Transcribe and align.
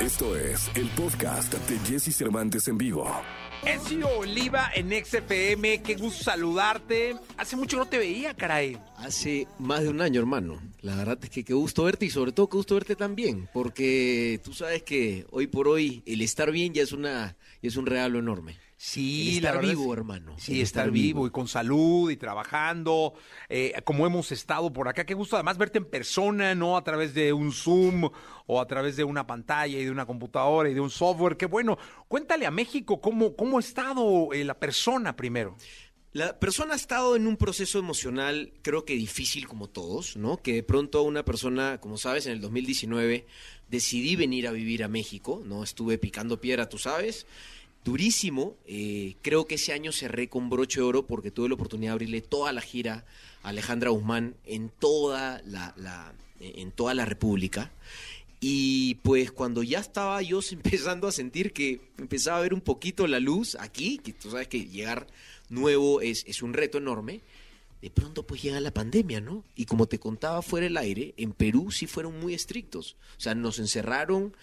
Esto 0.00 0.34
es 0.34 0.70
el 0.76 0.88
podcast 0.96 1.52
de 1.52 1.78
Jesse 1.80 2.16
Cervantes 2.16 2.66
en 2.68 2.78
vivo. 2.78 3.06
Ezio 3.66 4.08
Oliva 4.20 4.70
en 4.74 4.88
XFM, 5.04 5.82
qué 5.82 5.94
gusto 5.96 6.24
saludarte. 6.24 7.16
Hace 7.36 7.54
mucho 7.56 7.76
que 7.76 7.84
no 7.84 7.86
te 7.86 7.98
veía, 7.98 8.32
caray. 8.32 8.78
Hace 8.96 9.46
más 9.58 9.82
de 9.82 9.90
un 9.90 10.00
año, 10.00 10.18
hermano. 10.18 10.58
La 10.80 10.96
verdad 10.96 11.18
es 11.22 11.28
que 11.28 11.44
qué 11.44 11.52
gusto 11.52 11.84
verte 11.84 12.06
y 12.06 12.10
sobre 12.10 12.32
todo 12.32 12.48
qué 12.48 12.56
gusto 12.56 12.76
verte 12.76 12.96
también, 12.96 13.50
porque 13.52 14.40
tú 14.42 14.54
sabes 14.54 14.82
que 14.84 15.26
hoy 15.32 15.48
por 15.48 15.68
hoy 15.68 16.02
el 16.06 16.22
estar 16.22 16.50
bien 16.50 16.72
ya 16.72 16.82
es 16.82 16.92
una 16.92 17.36
ya 17.60 17.68
es 17.68 17.76
un 17.76 17.84
regalo 17.84 18.18
enorme. 18.18 18.56
Sí, 18.82 19.40
la 19.42 19.50
estar 19.50 19.62
vivo, 19.62 19.92
es- 19.92 19.98
hermano. 19.98 20.34
Sí, 20.38 20.52
estar 20.62 20.84
estar 20.84 20.90
vivo 20.90 21.06
vivo. 21.20 21.26
y 21.26 21.30
con 21.30 21.46
salud 21.48 22.10
y 22.10 22.16
trabajando, 22.16 23.12
eh, 23.50 23.74
como 23.84 24.06
hemos 24.06 24.32
estado 24.32 24.72
por 24.72 24.88
acá. 24.88 25.04
Qué 25.04 25.12
gusto 25.12 25.36
además 25.36 25.58
verte 25.58 25.76
en 25.76 25.84
persona, 25.84 26.54
no 26.54 26.78
a 26.78 26.82
través 26.82 27.12
de 27.12 27.34
un 27.34 27.52
Zoom 27.52 28.08
o 28.46 28.58
a 28.58 28.66
través 28.66 28.96
de 28.96 29.04
una 29.04 29.26
pantalla 29.26 29.78
y 29.78 29.84
de 29.84 29.90
una 29.90 30.06
computadora 30.06 30.70
y 30.70 30.74
de 30.74 30.80
un 30.80 30.88
software. 30.88 31.36
Qué 31.36 31.44
bueno. 31.44 31.76
Cuéntale 32.08 32.46
a 32.46 32.50
México 32.50 33.02
cómo, 33.02 33.36
cómo 33.36 33.58
ha 33.58 33.60
estado 33.60 34.32
eh, 34.32 34.44
la 34.44 34.58
persona 34.58 35.14
primero. 35.14 35.58
La 36.12 36.40
persona 36.40 36.72
ha 36.72 36.76
estado 36.76 37.16
en 37.16 37.26
un 37.26 37.36
proceso 37.36 37.78
emocional, 37.78 38.54
creo 38.62 38.86
que 38.86 38.94
difícil 38.94 39.46
como 39.46 39.68
todos, 39.68 40.16
¿no? 40.16 40.38
Que 40.38 40.54
de 40.54 40.62
pronto 40.62 41.02
una 41.02 41.22
persona, 41.22 41.78
como 41.82 41.98
sabes, 41.98 42.24
en 42.24 42.32
el 42.32 42.40
2019 42.40 43.26
decidí 43.68 44.16
venir 44.16 44.48
a 44.48 44.52
vivir 44.52 44.82
a 44.82 44.88
México, 44.88 45.42
¿no? 45.44 45.62
Estuve 45.62 45.98
picando 45.98 46.40
piedra, 46.40 46.68
tú 46.68 46.78
sabes, 46.78 47.26
durísimo. 47.84 48.56
eh, 48.66 49.16
creo 49.22 49.46
que 49.46 49.56
ese 49.56 49.72
año 49.72 49.92
cerré 49.92 50.28
con 50.28 50.50
broche 50.50 50.80
de 50.80 50.86
oro 50.86 51.06
porque 51.06 51.30
tuve 51.30 51.48
la 51.48 51.54
oportunidad 51.54 51.90
de 51.90 51.94
abrirle 51.94 52.20
toda 52.20 52.52
la 52.52 52.60
gira 52.60 53.04
a 53.42 53.48
Alejandra 53.48 53.90
Guzmán 53.90 54.34
en 54.46 54.70
toda 54.70 55.42
la, 55.46 56.14
en 56.40 56.72
toda 56.72 56.94
la 56.94 57.04
República. 57.04 57.70
Y 58.40 58.94
pues 59.02 59.30
cuando 59.30 59.62
ya 59.62 59.80
estaba 59.80 60.20
yo 60.22 60.40
empezando 60.50 61.06
a 61.08 61.12
sentir 61.12 61.52
que 61.52 61.80
empezaba 61.98 62.38
a 62.38 62.42
ver 62.42 62.54
un 62.54 62.60
poquito 62.62 63.06
la 63.06 63.20
luz 63.20 63.56
aquí, 63.60 63.98
que 63.98 64.12
tú 64.12 64.30
sabes 64.30 64.48
que 64.48 64.64
llegar 64.64 65.06
nuevo 65.48 66.00
es, 66.00 66.24
es 66.26 66.42
un 66.42 66.54
reto 66.54 66.78
enorme, 66.78 67.20
de 67.82 67.90
pronto 67.90 68.26
pues 68.26 68.42
llega 68.42 68.60
la 68.60 68.72
pandemia, 68.72 69.20
¿no? 69.20 69.44
Y 69.56 69.64
como 69.64 69.86
te 69.86 69.98
contaba 69.98 70.42
fuera 70.42 70.64
del 70.64 70.76
aire, 70.76 71.14
en 71.16 71.32
Perú 71.32 71.70
sí 71.70 71.86
fueron 71.86 72.18
muy 72.20 72.34
estrictos. 72.34 72.96
O 73.16 73.20
sea, 73.20 73.34
nos 73.34 73.58
encerraron, 73.58 74.36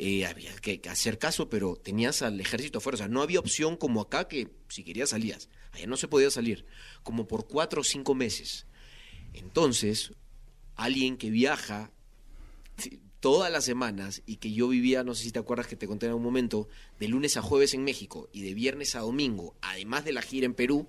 eh, 0.00 0.26
había 0.26 0.54
que, 0.54 0.80
hacer 0.88 1.18
caso, 1.18 1.48
pero 1.48 1.74
tenías 1.74 2.22
al 2.22 2.40
ejército 2.40 2.78
afuera. 2.78 2.94
O 2.94 2.98
sea, 2.98 3.08
no 3.08 3.20
había 3.20 3.40
opción 3.40 3.76
como 3.76 4.00
acá 4.00 4.28
que 4.28 4.48
si 4.68 4.84
querías 4.84 5.10
salías. 5.10 5.48
Allá 5.72 5.88
no 5.88 5.96
se 5.96 6.06
podía 6.06 6.30
salir, 6.30 6.66
como 7.02 7.26
por 7.26 7.48
cuatro 7.48 7.80
o 7.80 7.84
cinco 7.84 8.14
meses. 8.14 8.66
Entonces, 9.34 10.12
alguien 10.76 11.16
que 11.16 11.30
viaja 11.30 11.90
todas 13.18 13.50
las 13.50 13.64
semanas 13.64 14.22
y 14.24 14.36
que 14.36 14.52
yo 14.52 14.68
vivía, 14.68 15.02
no 15.02 15.16
sé 15.16 15.24
si 15.24 15.32
te 15.32 15.40
acuerdas 15.40 15.66
que 15.66 15.74
te 15.74 15.88
conté 15.88 16.06
en 16.06 16.10
algún 16.10 16.22
momento, 16.22 16.68
de 17.00 17.08
lunes 17.08 17.36
a 17.36 17.42
jueves 17.42 17.74
en 17.74 17.82
México 17.82 18.28
y 18.32 18.42
de 18.42 18.54
viernes 18.54 18.94
a 18.94 19.00
domingo, 19.00 19.56
además 19.60 20.04
de 20.04 20.12
la 20.12 20.22
gira 20.22 20.46
en 20.46 20.54
Perú, 20.54 20.88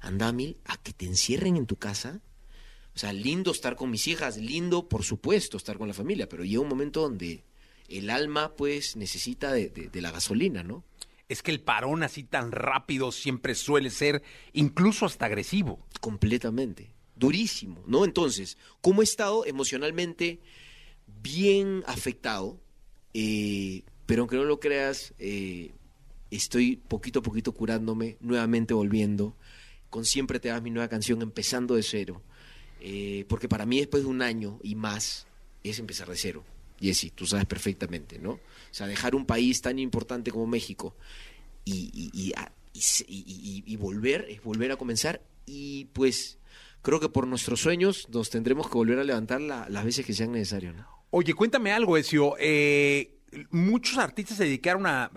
anda 0.00 0.32
mil 0.32 0.56
a 0.64 0.78
que 0.78 0.94
te 0.94 1.04
encierren 1.04 1.58
en 1.58 1.66
tu 1.66 1.76
casa. 1.76 2.22
O 2.94 2.98
sea, 2.98 3.12
lindo 3.12 3.50
estar 3.50 3.76
con 3.76 3.90
mis 3.90 4.08
hijas, 4.08 4.38
lindo, 4.38 4.88
por 4.88 5.04
supuesto, 5.04 5.58
estar 5.58 5.76
con 5.76 5.88
la 5.88 5.94
familia, 5.94 6.26
pero 6.26 6.42
llega 6.42 6.62
un 6.62 6.68
momento 6.68 7.02
donde 7.02 7.44
el 7.90 8.08
alma, 8.10 8.54
pues, 8.56 8.96
necesita 8.96 9.52
de, 9.52 9.68
de- 9.68 9.88
de 9.88 10.00
la 10.00 10.10
gasolina, 10.10 10.62
¿no? 10.62 10.84
Es 11.28 11.42
que 11.42 11.50
el 11.52 11.60
parón 11.60 12.02
así 12.02 12.24
tan 12.24 12.50
rápido 12.52 13.12
siempre 13.12 13.54
suele 13.54 13.90
ser 13.90 14.22
incluso 14.52 15.06
hasta 15.06 15.26
agresivo. 15.26 15.86
completamente. 16.00 16.90
Durísimo, 17.16 17.82
¿no? 17.86 18.04
Entonces, 18.06 18.56
¿cómo 18.80 19.02
he 19.02 19.04
estado 19.04 19.44
emocionalmente 19.44 20.40
bien 21.22 21.82
afectado? 21.86 22.58
Eh, 23.14 23.82
pero 24.06 24.22
aunque 24.22 24.36
no 24.36 24.44
lo 24.44 24.58
creas, 24.60 25.12
eh, 25.18 25.72
estoy 26.30 26.76
poquito 26.76 27.18
a 27.18 27.22
poquito 27.22 27.52
curándome, 27.52 28.16
nuevamente 28.20 28.72
volviendo, 28.74 29.36
con 29.90 30.04
Siempre 30.04 30.40
te 30.40 30.48
das 30.48 30.62
mi 30.62 30.70
nueva 30.70 30.88
canción, 30.88 31.20
empezando 31.22 31.74
de 31.74 31.82
cero. 31.82 32.22
Eh, 32.80 33.24
porque 33.28 33.48
para 33.48 33.66
mí 33.66 33.78
después 33.78 34.02
de 34.04 34.08
un 34.08 34.22
año 34.22 34.58
y 34.62 34.74
más 34.74 35.26
es 35.62 35.78
empezar 35.78 36.08
de 36.08 36.16
cero. 36.16 36.44
Jessy, 36.80 37.10
tú 37.10 37.26
sabes 37.26 37.46
perfectamente, 37.46 38.18
¿no? 38.18 38.30
O 38.32 38.40
sea, 38.70 38.86
dejar 38.86 39.14
un 39.14 39.26
país 39.26 39.60
tan 39.60 39.78
importante 39.78 40.30
como 40.30 40.46
México 40.46 40.96
y, 41.64 42.32
volver, 43.76 44.26
es 44.28 44.42
volver 44.42 44.72
a 44.72 44.76
comenzar. 44.76 45.22
Y 45.46 45.86
pues 45.86 46.38
creo 46.82 47.00
que 47.00 47.08
por 47.08 47.26
nuestros 47.26 47.60
sueños 47.60 48.08
nos 48.10 48.30
tendremos 48.30 48.68
que 48.68 48.74
volver 48.74 48.98
a 48.98 49.04
levantar 49.04 49.40
la- 49.40 49.68
las 49.68 49.84
veces 49.84 50.06
que 50.06 50.12
sean 50.14 50.32
necesarias, 50.32 50.74
¿no? 50.74 50.86
Oye, 51.10 51.34
cuéntame 51.34 51.72
algo, 51.72 51.96
Ezio. 51.96 52.34
Eh, 52.38 53.16
muchos 53.50 53.98
artistas 53.98 54.36
se 54.36 54.44
dedicaron 54.44 54.86
a. 54.86 55.10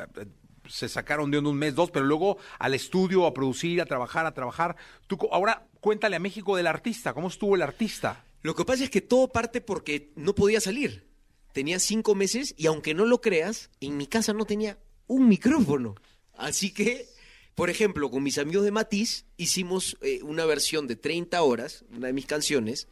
Se 0.67 0.87
sacaron 0.87 1.29
de 1.29 1.39
un 1.39 1.55
mes, 1.57 1.75
dos, 1.75 1.91
pero 1.91 2.05
luego 2.05 2.37
al 2.57 2.73
estudio, 2.73 3.25
a 3.25 3.33
producir, 3.33 3.81
a 3.81 3.85
trabajar, 3.85 4.25
a 4.25 4.33
trabajar. 4.33 4.75
Tú, 5.07 5.17
ahora 5.31 5.67
cuéntale 5.81 6.15
a 6.15 6.19
México 6.19 6.55
del 6.55 6.67
artista. 6.67 7.13
¿Cómo 7.13 7.27
estuvo 7.27 7.55
el 7.55 7.61
artista? 7.61 8.23
Lo 8.41 8.55
que 8.55 8.63
pasa 8.65 8.85
es 8.85 8.89
que 8.89 9.01
todo 9.01 9.27
parte 9.27 9.59
porque 9.61 10.11
no 10.15 10.33
podía 10.33 10.61
salir. 10.61 11.05
Tenía 11.53 11.79
cinco 11.79 12.15
meses 12.15 12.53
y 12.57 12.65
aunque 12.65 12.93
no 12.93 13.05
lo 13.05 13.21
creas, 13.21 13.69
en 13.79 13.95
mi 13.95 14.07
casa 14.07 14.33
no 14.33 14.45
tenía 14.45 14.77
un 15.07 15.29
micrófono. 15.29 15.95
Así 16.35 16.73
que, 16.73 17.07
por 17.55 17.69
ejemplo, 17.69 18.09
con 18.09 18.23
mis 18.23 18.39
amigos 18.39 18.65
de 18.65 18.71
Matiz 18.71 19.25
hicimos 19.37 19.95
eh, 20.01 20.21
una 20.23 20.45
versión 20.45 20.87
de 20.87 20.95
30 20.95 21.41
horas, 21.43 21.85
una 21.95 22.07
de 22.07 22.13
mis 22.13 22.25
canciones, 22.25 22.87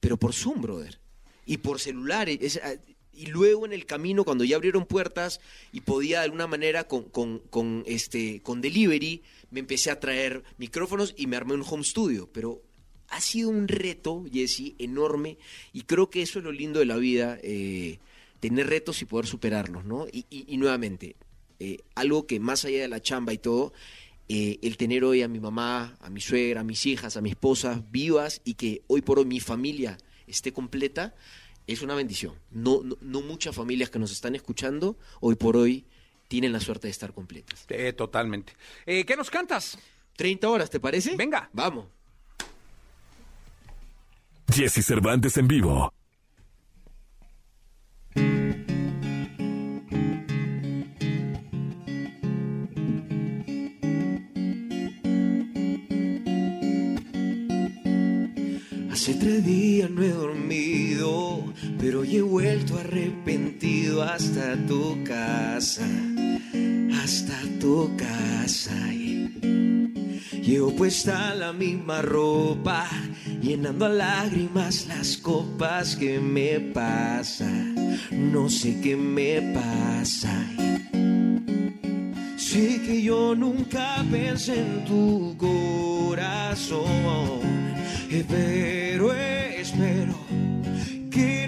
pero 0.00 0.16
por 0.16 0.32
Zoom, 0.32 0.62
brother. 0.62 1.00
Y 1.44 1.58
por 1.58 1.80
celulares. 1.80 2.38
es, 2.40 2.60
ah, 2.62 2.74
y 3.12 3.26
luego 3.26 3.64
en 3.64 3.72
el 3.72 3.86
camino, 3.86 4.24
cuando 4.24 4.44
ya 4.44 4.56
abrieron 4.56 4.84
puertas 4.84 5.40
y 5.72 5.80
podía 5.80 6.18
de 6.18 6.26
alguna 6.26 6.46
manera 6.46 6.86
con, 6.86 7.04
con, 7.04 7.38
con, 7.38 7.82
este, 7.86 8.40
con 8.42 8.60
delivery, 8.60 9.22
me 9.50 9.60
empecé 9.60 9.90
a 9.90 9.98
traer 9.98 10.44
micrófonos 10.58 11.14
y 11.16 11.26
me 11.26 11.36
armé 11.36 11.54
un 11.54 11.64
home 11.66 11.82
studio. 11.82 12.28
Pero 12.30 12.62
ha 13.08 13.20
sido 13.20 13.48
un 13.50 13.68
reto, 13.68 14.24
Jesse, 14.32 14.74
enorme. 14.78 15.38
Y 15.72 15.82
creo 15.82 16.10
que 16.10 16.22
eso 16.22 16.38
es 16.38 16.44
lo 16.44 16.52
lindo 16.52 16.78
de 16.80 16.86
la 16.86 16.96
vida, 16.96 17.38
eh, 17.42 17.98
tener 18.40 18.66
retos 18.68 19.00
y 19.02 19.04
poder 19.04 19.26
superarlos, 19.26 19.84
¿no? 19.84 20.06
Y, 20.12 20.26
y- 20.30 20.44
y 20.48 20.56
nuevamente, 20.56 21.16
eh, 21.60 21.78
algo 21.94 22.26
que 22.26 22.38
más 22.40 22.64
allá 22.64 22.82
de 22.82 22.88
la 22.88 23.00
chamba 23.00 23.32
y 23.32 23.38
todo, 23.38 23.72
eh, 24.28 24.58
el 24.62 24.76
tener 24.76 25.04
hoy 25.04 25.22
a 25.22 25.28
mi 25.28 25.38
mamá, 25.40 25.96
a 26.00 26.10
mi 26.10 26.20
suegra, 26.20 26.60
a 26.62 26.64
mis 26.64 26.84
hijas, 26.86 27.16
a 27.16 27.20
mi 27.20 27.30
esposa 27.30 27.84
vivas 27.90 28.40
y 28.44 28.54
que 28.54 28.82
hoy 28.88 29.00
por 29.02 29.18
hoy 29.20 29.24
mi 29.24 29.40
familia 29.40 29.96
esté 30.26 30.52
completa, 30.52 31.14
es 31.68 31.82
una 31.82 31.94
bendición. 31.94 32.34
No, 32.50 32.82
no, 32.82 32.96
no 33.00 33.20
muchas 33.22 33.54
familias 33.54 33.88
que 33.90 33.98
nos 33.98 34.10
están 34.12 34.34
escuchando 34.34 34.98
hoy 35.20 35.36
por 35.36 35.56
hoy 35.56 35.84
tienen 36.28 36.52
la 36.52 36.58
suerte 36.60 36.88
de 36.88 36.90
estar 36.90 37.12
completas. 37.14 37.64
Eh, 37.68 37.92
totalmente. 37.92 38.52
Eh, 38.84 39.04
¿Qué 39.04 39.16
nos 39.16 39.30
cantas? 39.30 39.78
30 40.16 40.48
horas, 40.48 40.70
¿te 40.70 40.80
parece? 40.80 41.14
Venga. 41.16 41.48
Vamos. 41.52 41.86
Jesse 44.56 44.82
Cervantes 44.82 45.36
en 45.36 45.48
vivo. 45.48 45.92
Hace 58.90 59.14
tres 59.20 59.44
días 59.44 59.90
no 59.90 60.02
he 60.02 60.08
dormido, 60.08 61.44
pero 61.78 62.00
hoy 62.00 62.16
he 62.16 62.22
vuelto 62.22 62.78
arrepentido 62.78 64.04
hasta 64.04 64.56
tu 64.66 65.04
casa, 65.04 65.86
hasta 67.02 67.38
tu 67.60 67.94
casa. 67.98 68.72
Llevo 70.46 70.70
puesta 70.76 71.34
la 71.34 71.52
misma 71.52 72.02
ropa, 72.02 72.88
llenando 73.42 73.86
a 73.86 73.88
lágrimas 73.88 74.86
las 74.86 75.16
copas 75.16 75.96
que 75.96 76.20
me 76.20 76.60
pasa. 76.72 77.50
No 78.12 78.48
sé 78.48 78.80
qué 78.80 78.94
me 78.94 79.42
pasa. 79.52 80.46
Sé 82.36 82.80
que 82.86 83.02
yo 83.02 83.34
nunca 83.34 84.04
pensé 84.08 84.60
en 84.60 84.84
tu 84.84 85.36
corazón, 85.36 86.86
eh, 88.08 88.24
pero 88.28 89.12
espero 89.12 90.45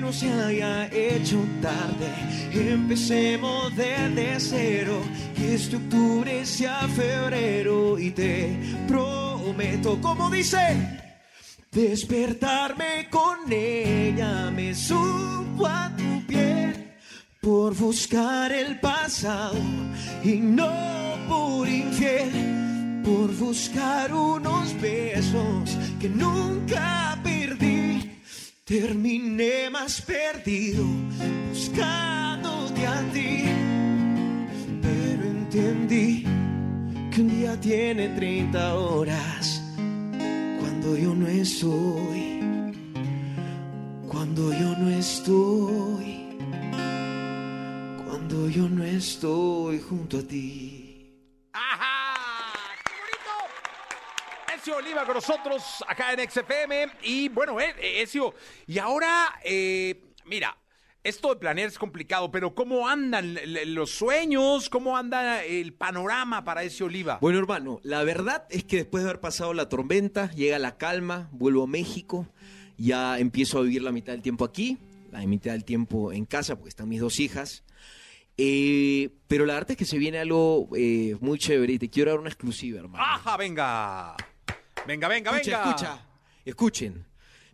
no 0.09 0.15
se 0.15 0.33
haya 0.33 0.87
hecho 0.87 1.37
tarde. 1.61 2.09
Empecemos 2.51 3.77
desde 3.77 4.41
cero, 4.41 5.03
que 5.37 5.55
este 5.55 5.77
octubre 5.77 6.47
sea 6.47 6.89
febrero 6.89 7.99
y 7.99 8.11
te 8.13 8.59
prometo, 8.87 10.01
como 10.01 10.31
dice, 10.31 10.59
despertarme 11.71 13.09
con 13.11 13.53
ella 13.53 14.51
me 14.51 14.75
supo 14.75 15.67
a 15.67 15.93
tu 15.95 16.27
piel 16.27 16.95
por 17.43 17.75
buscar 17.75 18.51
el 18.51 18.81
pasado 18.81 19.61
y 20.25 20.37
no 20.37 20.73
por 21.29 21.69
infiel, 21.69 23.03
por 23.05 23.31
buscar 23.37 24.15
unos 24.15 24.73
besos 24.81 25.77
que 26.01 26.09
nunca. 26.09 27.18
Terminé 28.69 29.71
más 29.71 30.03
perdido 30.03 30.85
buscando 31.49 32.19
respondí 32.69 32.85
a 32.85 33.13
ti, 33.13 33.45
pero 34.83 35.23
entendí 35.25 36.25
que 37.11 37.21
un 37.21 37.29
día 37.29 37.59
tiene 37.61 38.09
30 38.09 38.75
horas 38.75 39.63
cuando 40.61 40.97
yo 40.97 41.15
no 41.15 41.27
estoy, 41.27 42.41
cuando 44.07 44.53
yo 44.53 44.77
no 44.77 44.91
estoy, 44.91 46.29
cuando 48.05 48.49
yo 48.49 48.69
no 48.69 48.85
estoy 48.85 49.81
junto 49.81 50.19
a 50.19 50.23
ti. 50.23 50.88
Ezio 54.79 54.91
Oliva 54.91 55.05
con 55.05 55.15
nosotros 55.15 55.85
acá 55.87 56.13
en 56.13 56.31
XFM. 56.31 56.89
Y 57.03 57.29
bueno, 57.29 57.61
eh, 57.61 57.75
eh, 57.81 58.03
Ezio, 58.03 58.35
y 58.67 58.79
ahora, 58.79 59.35
eh, 59.45 60.05
mira, 60.25 60.57
esto 61.03 61.31
de 61.31 61.37
planear 61.37 61.69
es 61.69 61.79
complicado, 61.79 62.31
pero 62.31 62.55
¿cómo 62.55 62.89
andan 62.89 63.37
los 63.67 63.91
sueños? 63.91 64.69
¿Cómo 64.69 64.97
anda 64.97 65.43
el 65.45 65.75
panorama 65.75 66.45
para 66.45 66.63
Ezio 66.63 66.87
Oliva? 66.87 67.19
Bueno, 67.21 67.39
hermano, 67.39 67.81
la 67.83 68.05
verdad 68.05 68.47
es 68.51 68.65
que 68.65 68.77
después 68.77 69.03
de 69.03 69.11
haber 69.11 69.21
pasado 69.21 69.53
la 69.53 69.69
tormenta, 69.69 70.31
llega 70.31 70.59
la 70.59 70.77
calma, 70.77 71.29
vuelvo 71.33 71.65
a 71.65 71.67
México, 71.67 72.27
ya 72.77 73.19
empiezo 73.19 73.59
a 73.59 73.63
vivir 73.63 73.83
la 73.83 73.93
mitad 73.93 74.13
del 74.13 74.23
tiempo 74.23 74.45
aquí, 74.45 74.79
la 75.11 75.21
mitad 75.27 75.53
del 75.53 75.65
tiempo 75.65 76.13
en 76.13 76.25
casa, 76.25 76.57
porque 76.57 76.69
están 76.71 76.89
mis 76.89 77.01
dos 77.01 77.19
hijas. 77.19 77.65
Eh, 78.37 79.11
pero 79.27 79.45
la 79.45 79.55
verdad 79.55 79.73
es 79.73 79.77
que 79.77 79.85
se 79.85 79.99
viene 79.99 80.19
algo 80.19 80.69
eh, 80.77 81.17
muy 81.21 81.39
chévere 81.39 81.73
y 81.73 81.79
te 81.79 81.91
quiero 81.91 82.13
dar 82.13 82.21
una 82.21 82.29
exclusiva, 82.29 82.79
hermano. 82.79 83.03
¡Ajá, 83.05 83.37
venga! 83.37 84.15
Venga, 84.89 85.07
venga, 85.07 85.33
escucha, 85.33 85.59
venga. 85.59 85.71
escucha. 85.71 86.07
Escuchen. 86.47 87.07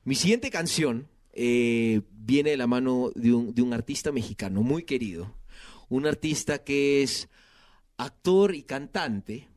Mi 0.05 0.15
siguiente 0.15 0.51
canción 0.51 1.09
eh, 1.33 2.03
viene 2.13 2.51
de 2.51 2.57
la 2.57 2.69
mano 2.69 3.11
de 3.17 3.33
un, 3.33 3.53
de 3.53 3.61
un 3.61 3.73
artista 3.73 4.13
mexicano 4.13 4.63
muy 4.63 4.85
querido. 4.85 5.35
Un 5.89 6.07
artista 6.07 6.63
que 6.63 7.03
es 7.03 7.29
actor 7.97 8.55
y 8.55 8.63
cantante. 8.63 9.49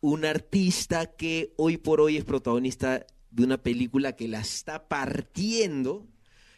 Un 0.00 0.24
artista 0.24 1.14
que 1.14 1.52
hoy 1.58 1.76
por 1.76 2.00
hoy 2.00 2.16
es 2.16 2.24
protagonista 2.24 3.04
de 3.30 3.44
una 3.44 3.58
película 3.58 4.16
que 4.16 4.26
la 4.26 4.40
está 4.40 4.88
partiendo. 4.88 6.06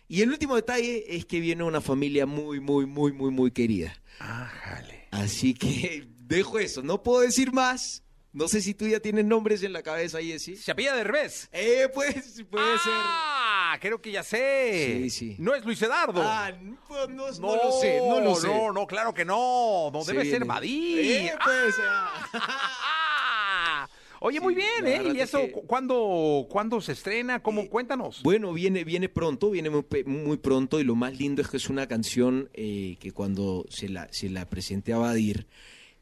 Y 0.07 0.23
el 0.23 0.31
último 0.31 0.55
detalle 0.55 1.17
es 1.17 1.27
que 1.27 1.41
viene 1.41 1.65
de 1.65 1.69
una 1.69 1.81
familia 1.81 2.25
muy, 2.25 2.61
muy, 2.61 2.87
muy, 2.87 3.13
muy, 3.13 3.33
muy 3.33 3.51
querida. 3.51 4.01
Ájale. 4.21 5.09
Así 5.11 5.55
que 5.55 6.07
dejo 6.21 6.61
eso. 6.61 6.85
No 6.85 7.03
puedo 7.03 7.23
decir 7.23 7.53
más. 7.53 8.05
No 8.37 8.49
sé 8.49 8.61
si 8.61 8.75
tú 8.75 8.87
ya 8.87 9.01
tienes 9.01 9.25
nombres 9.25 9.63
en 9.63 9.73
la 9.73 9.83
cabeza, 9.83 10.21
Jessy. 10.21 10.57
¿Se 10.57 10.71
apella 10.71 10.95
de 10.95 11.05
revés? 11.05 11.49
Eh, 11.53 11.89
pues, 11.95 12.45
puede 12.51 12.79
ser. 12.79 12.93
¡Ah! 12.95 13.79
Creo 13.81 14.01
que 14.03 14.13
ya 14.13 14.23
sé. 14.23 15.01
Sí, 15.05 15.11
sí. 15.11 15.37
No 15.39 15.55
es 15.55 15.65
Luis 15.65 15.81
Eduardo. 15.81 16.21
Ah, 16.23 16.53
pues, 16.87 17.09
no, 17.09 17.31
no 17.31 17.57
lo 17.57 17.73
sé, 17.81 17.99
no 17.99 18.21
lo 18.21 18.35
sé. 18.35 18.47
No, 18.49 18.73
no, 18.73 18.87
claro 18.87 19.15
que 19.15 19.25
no. 19.25 19.91
No 19.91 20.05
debe 20.05 20.25
ser. 20.29 20.45
Badir. 20.45 20.99
Eh, 21.29 21.33
pues, 21.43 21.75
ah. 21.83 22.13
Ah. 22.35 23.89
Oye, 24.21 24.41
muy 24.41 24.55
bien, 24.55 24.87
¿eh? 24.87 25.03
¿Y 25.15 25.21
es 25.21 25.29
eso 25.29 25.39
que- 25.41 25.53
cu- 25.53 25.67
cuándo, 25.67 26.47
cuándo 26.51 26.81
se 26.81 26.93
estrena? 26.93 27.43
¿Cómo? 27.43 27.69
Cuéntanos. 27.69 28.23
Bueno, 28.23 28.53
viene, 28.53 28.83
viene 28.85 29.09
pronto, 29.09 29.51
viene 29.51 29.71
muy 29.71 30.37
pronto 30.39 30.81
y 30.81 30.85
lo 30.85 30.95
más 30.95 31.19
lindo 31.19 31.43
es 31.43 31.49
que 31.49 31.59
es 31.59 31.69
una 31.69 31.87
canción 31.87 32.49
eh, 32.55 32.97
que 32.99 33.13
cuando 33.13 33.65
se 33.69 33.89
la, 33.89 34.09
se 34.13 34.29
la 34.31 34.47
presenté 34.47 34.93
a 34.95 34.99
Badir 34.99 35.47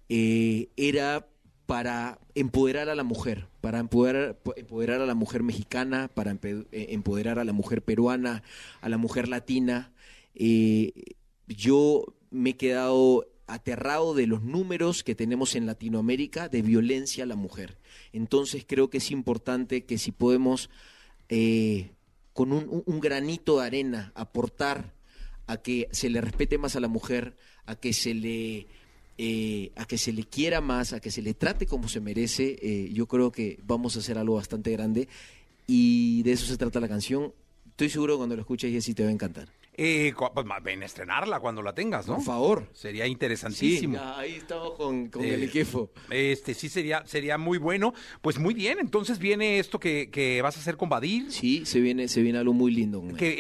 eh, 0.09 0.69
era 0.77 1.27
para 1.67 2.19
empoderar 2.35 2.89
a 2.89 2.95
la 2.95 3.05
mujer, 3.05 3.47
para 3.61 3.79
empoderar, 3.79 5.01
a 5.01 5.07
la 5.07 5.15
mujer 5.15 5.43
mexicana, 5.43 6.09
para 6.13 6.33
eh, 6.43 6.65
empoderar 6.91 7.39
a 7.39 7.45
la 7.45 7.53
mujer 7.53 7.83
peruana, 7.83 8.43
a 8.81 8.89
la 8.89 8.99
mujer 8.99 9.29
latina. 9.29 9.93
Eh, 10.35 10.93
yo 11.49 12.15
me 12.31 12.51
he 12.51 12.57
quedado 12.57 13.27
aterrado 13.47 14.15
de 14.15 14.27
los 14.27 14.43
números 14.43 15.03
que 15.05 15.15
tenemos 15.15 15.55
en 15.55 15.67
Latinoamérica 15.67 16.49
de 16.49 16.63
violencia 16.63 17.25
a 17.25 17.27
la 17.27 17.37
mujer. 17.37 17.79
Entonces 18.13 18.65
creo 18.67 18.89
que 18.91 18.99
es 18.99 19.11
importante 19.11 19.85
que 19.85 19.99
si 19.99 20.13
podemos 20.13 20.71
eh, 21.29 21.93
con 22.35 22.53
un- 22.53 22.83
un 22.85 23.01
granito 23.01 23.59
de 23.61 23.67
arena 23.67 24.13
aportar 24.15 24.93
a 25.47 25.57
que 25.59 25.89
se 25.93 26.11
le 26.11 26.21
respete 26.21 26.59
más 26.59 26.77
a 26.77 26.81
la 26.81 26.89
mujer, 26.89 27.37
a 27.67 27.77
que 27.77 27.93
se 27.93 28.13
le 28.15 28.67
eh, 29.19 29.71
a 29.77 29.85
que 29.85 29.99
se 29.99 30.13
le 30.13 30.25
quiera 30.25 30.61
más, 30.61 30.93
a 30.93 31.01
que 31.01 31.11
se 31.11 31.23
le 31.23 31.35
trate 31.35 31.67
como 31.67 31.89
se 31.89 32.01
merece, 32.01 32.57
eh, 32.63 32.91
yo 32.93 33.07
creo 33.07 33.31
que 33.31 33.59
vamos 33.65 33.97
a 33.97 34.01
hacer 34.01 34.19
algo 34.19 34.35
bastante 34.37 34.71
grande 34.73 35.09
y 35.67 36.23
de 36.23 36.33
eso 36.33 36.47
se 36.47 36.57
trata 36.57 36.81
la 36.81 36.89
canción. 36.89 37.33
Estoy 37.71 37.89
seguro 37.91 38.15
que 38.15 38.19
cuando 38.19 38.37
lo 38.37 38.43
escuches, 38.43 38.71
Jessy, 38.73 38.95
te 38.95 39.03
va 39.03 39.09
a 39.09 39.13
encantar. 39.13 39.49
Eh, 39.77 40.13
pues 40.33 40.47
ven 40.63 40.85
a 40.85 40.87
estrenarla 40.87 41.41
cuando 41.41 41.61
la 41.61 41.75
tengas, 41.75 42.07
¿no? 42.07 42.15
Por 42.17 42.25
favor. 42.25 42.69
Sería 42.73 43.09
interesantísimo. 43.09 43.99
ahí 44.01 44.35
estamos 44.35 44.75
con, 44.75 45.09
con 45.09 45.25
Eh, 45.25 45.35
el 45.35 45.43
equipo. 45.43 45.91
Este 46.11 46.55
sí 46.55 46.69
sería, 46.69 47.05
sería 47.07 47.39
muy 47.39 47.59
bueno. 47.59 47.93
Pues 48.23 48.39
muy 48.39 48.55
bien, 48.55 48.79
entonces 48.81 49.19
viene 49.19 49.59
esto 49.59 49.81
que, 49.81 50.11
que 50.13 50.41
vas 50.43 50.57
a 50.57 50.61
hacer 50.61 50.77
con 50.77 50.89
Badir. 50.89 51.33
Sí, 51.33 51.67
se 51.67 51.81
viene, 51.81 52.07
se 52.07 52.23
viene 52.23 52.39
algo 52.39 52.53
muy 52.53 52.73
lindo. 52.73 53.03
Que, 53.17 53.37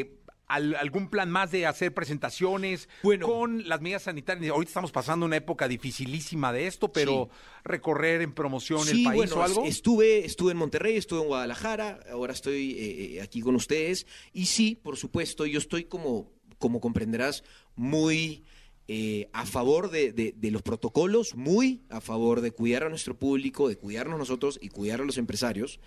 eh, 0.00 0.15
al- 0.48 0.74
algún 0.76 1.08
plan 1.10 1.30
más 1.30 1.50
de 1.50 1.66
hacer 1.66 1.92
presentaciones 1.94 2.88
Bueno. 3.02 3.26
con 3.26 3.68
las 3.68 3.80
medidas 3.80 4.02
sanitarias. 4.04 4.52
Ahorita 4.52 4.70
estamos 4.70 4.92
pasando 4.92 5.26
una 5.26 5.36
época 5.36 5.66
dificilísima 5.68 6.52
de 6.52 6.66
esto, 6.66 6.92
pero 6.92 7.30
recorrer 7.64 8.22
en 8.22 8.32
promoción 8.32 8.80
el 8.88 9.02
país 9.02 9.16
bueno, 9.16 9.36
o 9.36 9.42
algo. 9.42 9.64
es- 9.64 9.70
estuve, 9.76 10.24
estuve 10.24 10.52
en 10.52 10.58
Monterrey, 10.58 10.96
estuve 10.96 11.22
en 11.22 11.26
Guadalajara, 11.28 12.00
ahora 12.10 12.32
estoy 12.32 12.72
eh, 12.72 13.14
eh, 13.16 13.20
aquí 13.22 13.40
con 13.40 13.54
ustedes. 13.56 14.06
Y 14.32 14.46
sí, 14.46 14.74
por 14.80 14.96
supuesto, 14.96 15.46
yo 15.46 15.58
estoy 15.58 15.84
como, 15.84 16.32
como 16.58 16.80
comprenderás, 16.80 17.42
muy 17.74 18.44
eh, 18.88 19.28
a 19.32 19.46
favor 19.46 19.90
de, 19.90 20.12
de- 20.12 20.32
de 20.36 20.50
los 20.52 20.62
protocolos, 20.62 21.34
muy 21.34 21.82
a 21.90 22.00
favor 22.00 22.40
de 22.40 22.52
cuidar 22.52 22.84
a 22.84 22.88
nuestro 22.88 23.18
público, 23.18 23.68
de 23.68 23.76
cuidarnos 23.76 24.16
nosotros 24.16 24.60
y 24.62 24.68
cuidar 24.68 25.00
a 25.00 25.04
los 25.04 25.18
empresarios. 25.18 25.80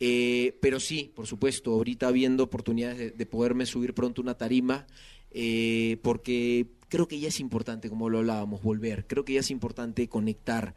Eh, 0.00 0.58
pero 0.60 0.80
sí, 0.80 1.12
por 1.14 1.26
supuesto, 1.26 1.72
ahorita 1.72 2.10
viendo 2.10 2.42
oportunidades 2.42 2.98
de, 2.98 3.10
de 3.10 3.26
poderme 3.26 3.66
subir 3.66 3.94
pronto 3.94 4.20
una 4.20 4.36
tarima, 4.36 4.86
eh, 5.30 5.98
porque 6.02 6.66
creo 6.88 7.08
que 7.08 7.18
ya 7.18 7.28
es 7.28 7.40
importante, 7.40 7.88
como 7.88 8.10
lo 8.10 8.18
hablábamos, 8.18 8.62
volver. 8.62 9.06
Creo 9.06 9.24
que 9.24 9.34
ya 9.34 9.40
es 9.40 9.50
importante 9.50 10.08
conectar. 10.08 10.74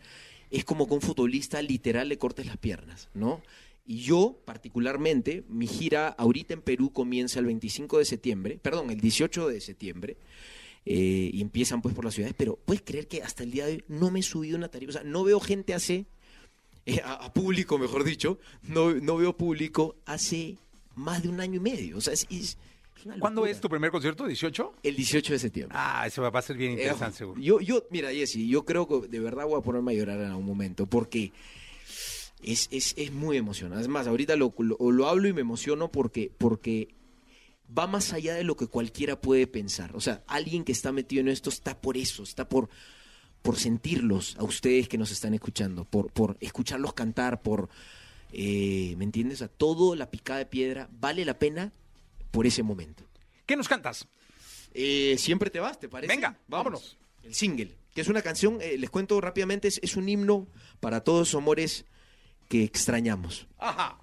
Es 0.50 0.64
como 0.64 0.88
que 0.88 0.94
un 0.94 1.02
futbolista 1.02 1.62
literal 1.62 2.08
le 2.08 2.18
cortes 2.18 2.46
las 2.46 2.58
piernas, 2.58 3.10
¿no? 3.14 3.42
Y 3.86 3.98
yo, 4.00 4.42
particularmente, 4.46 5.44
mi 5.50 5.68
gira 5.68 6.08
ahorita 6.08 6.54
en 6.54 6.62
Perú 6.62 6.92
comienza 6.92 7.40
el 7.40 7.46
25 7.46 8.00
de 8.00 8.06
septiembre, 8.06 8.60
perdón, 8.62 8.90
el 8.90 9.00
18 9.00 9.48
de 9.50 9.62
septiembre, 9.62 10.18
eh, 10.86 11.30
y 11.34 11.42
empiezan 11.42 11.82
pues 11.82 11.94
por 11.94 12.06
las 12.06 12.16
ciudades, 12.16 12.36
pero 12.38 12.58
puedes 12.64 12.82
creer 12.82 13.08
que 13.08 13.22
hasta 13.22 13.44
el 13.44 13.52
día 13.52 13.66
de 13.66 13.74
hoy 13.74 13.84
no 13.88 14.10
me 14.10 14.20
he 14.20 14.24
subido 14.24 14.58
una 14.58 14.70
tarima, 14.70 14.90
o 14.90 14.94
sea, 14.94 15.04
no 15.04 15.24
veo 15.24 15.40
gente 15.40 15.74
hace, 15.74 16.06
eh, 16.86 17.02
a, 17.04 17.14
a 17.26 17.34
público, 17.34 17.78
mejor 17.78 18.04
dicho, 18.04 18.40
no, 18.64 18.94
no 18.94 19.18
veo 19.18 19.36
público 19.36 19.96
hace 20.06 20.58
más 20.96 21.24
de 21.24 21.30
un 21.30 21.40
año 21.42 21.56
y 21.58 21.60
medio, 21.60 21.98
o 21.98 22.02
sea, 22.02 22.14
es, 22.14 22.26
es- 22.30 22.58
¿Cuándo 23.20 23.46
es 23.46 23.60
tu 23.62 23.70
primer 23.70 23.92
concierto? 23.92 24.28
¿18? 24.28 24.72
El 24.82 24.96
18 24.96 25.34
de 25.34 25.38
septiembre. 25.40 25.78
Ah, 25.80 26.06
eso 26.08 26.24
va 26.24 26.40
a 26.40 26.42
ser 26.42 26.58
bien 26.58 26.72
Eh, 26.72 26.74
interesante, 26.76 27.18
seguro. 27.20 27.40
Yo, 27.40 27.60
yo, 27.60 27.84
mira, 27.92 28.12
Jessy, 28.12 28.48
yo 28.48 28.66
creo 28.66 28.88
que 28.88 29.08
de 29.08 29.20
verdad 29.20 29.46
voy 29.46 29.60
a 29.60 29.62
ponerme 29.64 29.92
a 29.92 29.96
llorar 29.96 30.20
en 30.22 30.28
algún 30.28 30.46
momento, 30.48 30.88
porque 30.88 31.32
es, 32.42 32.68
es, 32.72 32.96
es 32.98 33.12
muy 33.12 33.38
emocionante. 33.38 33.84
Es 33.84 33.88
más, 33.90 34.08
ahorita 34.08 34.36
lo, 34.36 34.54
lo, 34.58 34.78
lo 34.92 35.08
hablo 35.08 35.28
y 35.28 35.34
me 35.34 35.42
emociono 35.42 35.92
porque, 35.92 36.32
porque 36.38 36.88
va 37.78 37.86
más 37.86 38.12
allá 38.14 38.34
de 38.34 38.44
lo 38.44 38.56
que 38.56 38.66
cualquiera 38.68 39.20
puede 39.22 39.46
pensar. 39.46 39.96
O 39.96 40.02
sea, 40.02 40.24
alguien 40.26 40.64
que 40.64 40.72
está 40.72 40.92
metido 40.92 41.22
en 41.22 41.28
esto 41.28 41.50
está 41.50 41.80
por 41.80 41.98
eso, 41.98 42.24
está 42.24 42.50
por, 42.50 42.70
por 43.46 43.60
sentirlos 43.60 44.36
a 44.40 44.44
ustedes 44.44 44.90
que 44.90 44.98
nos 44.98 45.12
están 45.12 45.36
escuchando, 45.36 45.86
por, 45.86 46.12
por 46.12 46.36
escucharlos 46.40 46.96
cantar, 46.96 47.44
por, 47.44 47.70
eh, 48.34 48.96
¿me 48.98 49.04
entiendes? 49.04 49.38
Sea, 49.38 49.48
todo 49.48 49.94
la 49.94 50.10
picada 50.10 50.40
de 50.40 50.48
piedra 50.48 50.90
vale 51.00 51.24
la 51.26 51.38
pena 51.38 51.72
por 52.32 52.48
ese 52.48 52.64
momento. 52.64 53.04
¿Qué 53.46 53.56
nos 53.56 53.68
cantas? 53.68 54.08
Eh, 54.74 55.16
siempre 55.20 55.52
te 55.52 55.60
vas, 55.60 55.80
¿te 55.80 55.88
parece? 55.88 56.12
Venga, 56.12 56.40
vámonos. 56.48 56.98
El 57.22 57.36
single, 57.36 57.72
que 57.94 58.02
es 58.02 58.08
una 58.08 58.24
canción, 58.24 58.58
eh, 58.62 58.80
les 58.80 58.90
cuento 58.90 59.22
rápidamente, 59.22 59.68
es, 59.68 59.80
es 59.84 59.96
un 59.96 60.10
himno 60.10 60.48
para 60.80 61.02
todos 61.02 61.32
los 61.32 61.36
amores 61.36 61.86
que 62.50 62.64
extrañamos. 62.64 63.46
Ajá. 63.60 64.00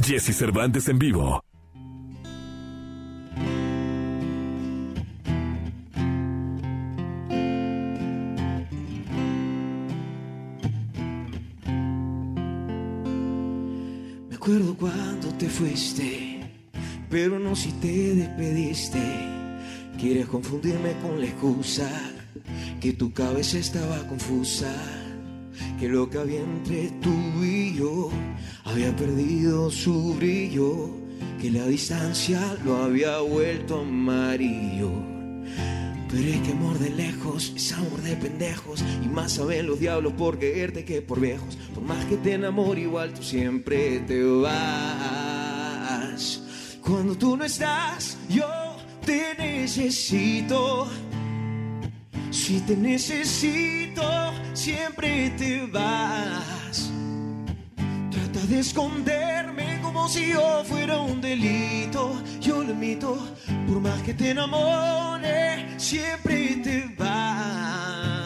Jesse 0.00 0.32
Cervantes 0.36 0.86
en 0.86 1.00
vivo. 1.00 1.42
Me 14.50 14.56
acuerdo 14.56 14.76
cuando 14.78 15.28
te 15.38 15.48
fuiste, 15.48 16.40
pero 17.08 17.38
no 17.38 17.54
si 17.54 17.70
te 17.74 18.16
despediste. 18.16 18.98
Quieres 19.96 20.26
confundirme 20.26 20.92
con 21.00 21.20
la 21.20 21.26
excusa 21.26 21.88
que 22.80 22.92
tu 22.94 23.12
cabeza 23.12 23.58
estaba 23.58 24.04
confusa, 24.08 24.74
que 25.78 25.88
lo 25.88 26.10
que 26.10 26.18
había 26.18 26.40
entre 26.40 26.90
tú 27.00 27.14
y 27.44 27.76
yo 27.76 28.10
había 28.64 28.94
perdido 28.96 29.70
su 29.70 30.14
brillo, 30.14 30.90
que 31.40 31.52
la 31.52 31.66
distancia 31.66 32.40
lo 32.64 32.82
había 32.82 33.20
vuelto 33.20 33.82
amarillo. 33.82 35.19
Pero 36.10 36.28
es 36.28 36.40
que 36.40 36.50
amor 36.52 36.78
de 36.78 36.90
lejos 36.90 37.52
es 37.54 37.72
amor 37.72 38.02
de 38.02 38.16
pendejos. 38.16 38.84
Y 39.04 39.08
más 39.08 39.32
saben 39.32 39.66
los 39.66 39.78
diablos 39.78 40.12
por 40.14 40.38
quererte 40.38 40.84
que 40.84 41.02
por 41.02 41.20
viejos. 41.20 41.56
Por 41.74 41.84
más 41.84 42.04
que 42.06 42.16
te 42.16 42.34
enamore, 42.34 42.80
igual 42.82 43.14
tú 43.14 43.22
siempre 43.22 44.00
te 44.00 44.22
vas. 44.24 44.50
Cuando 46.82 47.16
tú 47.16 47.36
no 47.36 47.44
estás, 47.44 48.18
yo 48.28 48.48
te 49.04 49.34
necesito. 49.38 50.88
Si 52.30 52.60
te 52.60 52.76
necesito, 52.76 54.02
siempre 54.52 55.30
te 55.38 55.66
vas. 55.66 56.90
Trata 58.10 58.46
de 58.46 58.58
esconderme 58.58 59.39
como 59.92 60.08
si 60.08 60.28
yo 60.28 60.62
fuera 60.64 60.98
un 61.00 61.20
delito. 61.20 62.14
Yo 62.40 62.62
lo 62.62 62.72
admito, 62.72 63.18
por 63.66 63.80
más 63.80 64.00
que 64.02 64.14
te 64.14 64.30
enamore, 64.30 65.78
siempre 65.78 66.60
te 66.62 66.94
vas. 66.96 68.20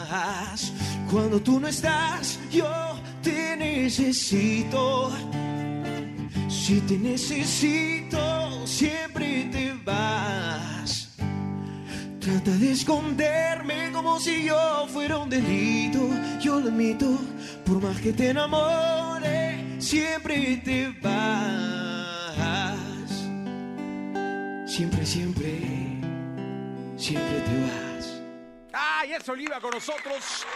Cuando 1.11 1.41
tú 1.41 1.59
no 1.59 1.69
estás, 1.69 2.39
yo 2.51 2.69
te 3.23 3.57
necesito. 3.57 5.11
Si 6.49 6.81
te 6.81 6.99
necesito, 6.99 8.67
siempre 8.67 9.49
te 9.51 9.73
vas. 9.85 11.17
Trata 12.21 12.51
de 12.51 12.73
esconderme 12.73 13.91
como 13.93 14.21
si 14.21 14.45
yo 14.45 14.87
fuera 14.93 15.17
un 15.19 15.31
delito. 15.31 16.11
Yo 16.41 16.61
lo 16.61 16.69
admito, 16.69 17.19
por 17.65 17.81
más 17.81 17.99
que 18.01 18.13
te 18.13 18.29
enamore, 18.29 19.04
siempre 19.85 20.57
te 20.65 20.89
vas. 21.03 21.55
Siempre, 24.67 25.05
siempre, 25.07 25.61
siempre 26.97 27.41
te 27.41 27.61
vas. 27.61 28.23
¡Ay, 28.73 29.13
eso 29.13 29.33
Oliva 29.33 29.61
con 29.61 29.71
nosotros! 29.71 30.47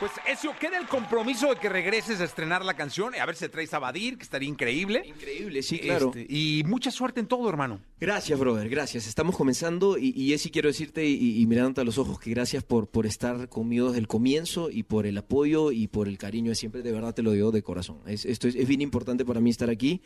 Pues 0.00 0.12
eso, 0.26 0.54
queda 0.58 0.78
el 0.78 0.86
compromiso 0.86 1.50
de 1.50 1.56
que 1.56 1.68
regreses 1.68 2.22
a 2.22 2.24
estrenar 2.24 2.64
la 2.64 2.72
canción, 2.72 3.14
a 3.14 3.26
ver 3.26 3.36
si 3.36 3.46
traes 3.50 3.74
a 3.74 3.78
Badir, 3.78 4.16
que 4.16 4.22
estaría 4.22 4.48
increíble. 4.48 5.02
Increíble, 5.06 5.62
sí, 5.62 5.78
claro. 5.78 6.06
Este, 6.06 6.26
y 6.26 6.62
mucha 6.64 6.90
suerte 6.90 7.20
en 7.20 7.26
todo, 7.26 7.46
hermano. 7.50 7.80
Gracias, 8.00 8.38
brother, 8.38 8.70
gracias. 8.70 9.06
Estamos 9.06 9.36
comenzando 9.36 9.98
y, 9.98 10.14
y 10.16 10.50
quiero 10.50 10.68
decirte 10.68 11.04
y, 11.04 11.42
y, 11.42 11.46
mirándote 11.46 11.82
a 11.82 11.84
los 11.84 11.98
ojos 11.98 12.18
que 12.18 12.30
gracias 12.30 12.64
por, 12.64 12.88
por 12.88 13.04
estar 13.04 13.50
conmigo 13.50 13.88
desde 13.88 13.98
el 13.98 14.08
comienzo 14.08 14.70
y 14.70 14.84
por 14.84 15.04
el 15.04 15.18
apoyo 15.18 15.70
y 15.70 15.86
por 15.86 16.08
el 16.08 16.16
cariño 16.16 16.48
de 16.48 16.54
siempre. 16.54 16.80
De 16.80 16.92
verdad 16.92 17.14
te 17.14 17.22
lo 17.22 17.32
digo 17.32 17.50
de 17.50 17.62
corazón. 17.62 18.00
Es, 18.06 18.24
esto 18.24 18.48
es, 18.48 18.54
es 18.54 18.66
bien 18.66 18.80
importante 18.80 19.26
para 19.26 19.40
mí 19.40 19.50
estar 19.50 19.68
aquí 19.68 20.00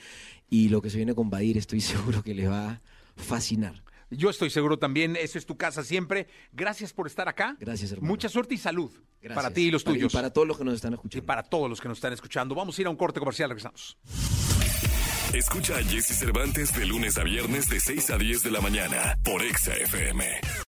y 0.50 0.70
lo 0.70 0.82
que 0.82 0.90
se 0.90 0.96
viene 0.96 1.14
con 1.14 1.30
Badir 1.30 1.56
estoy 1.56 1.80
seguro 1.80 2.24
que 2.24 2.34
les 2.34 2.50
va 2.50 2.68
a 2.68 2.80
fascinar. 3.14 3.84
Yo 4.16 4.30
estoy 4.30 4.50
seguro 4.50 4.78
también, 4.78 5.16
eso 5.16 5.38
es 5.38 5.46
tu 5.46 5.56
casa 5.56 5.82
siempre. 5.82 6.26
Gracias 6.52 6.92
por 6.92 7.06
estar 7.06 7.28
acá. 7.28 7.56
Gracias, 7.60 7.92
hermano. 7.92 8.08
Mucha 8.08 8.28
suerte 8.28 8.54
y 8.54 8.58
salud 8.58 8.90
Gracias. 9.20 9.34
para 9.34 9.54
ti 9.54 9.62
y 9.62 9.70
los 9.70 9.84
tuyos. 9.84 10.12
Y 10.12 10.16
para 10.16 10.30
todos 10.30 10.46
los 10.48 10.58
que 10.58 10.64
nos 10.64 10.74
están 10.74 10.92
Y 10.92 10.94
escuchando. 10.94 11.26
para 11.26 11.42
todos 11.42 11.68
los 11.70 11.80
que 11.80 11.88
nos 11.88 11.98
están 11.98 12.12
escuchando. 12.12 12.54
Vamos 12.54 12.78
a 12.78 12.80
ir 12.80 12.86
a 12.86 12.90
un 12.90 12.96
corte 12.96 13.20
comercial, 13.20 13.48
regresamos. 13.50 13.96
Escucha 15.32 15.76
a 15.78 15.82
Jesse 15.82 16.16
Cervantes 16.18 16.72
de 16.74 16.86
lunes 16.86 17.18
a 17.18 17.24
viernes 17.24 17.68
de 17.68 17.80
6 17.80 18.10
a 18.10 18.18
10 18.18 18.42
de 18.44 18.50
la 18.52 18.60
mañana 18.60 19.18
por 19.24 19.42
Exa 19.42 19.74
FM. 19.74 20.64